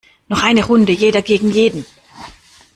Noch 0.29 0.41
eine 0.41 0.65
Runde 0.65 0.91
jeder 0.93 1.21
gegen 1.21 1.51
jeden! 1.51 1.85